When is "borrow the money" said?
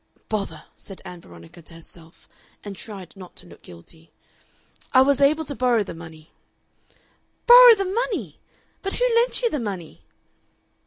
5.53-6.31, 7.45-8.39